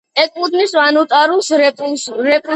ეკუთვნის 0.21 0.73
ვანუატუს 0.79 1.53
რესპუბლიკას. 1.63 2.19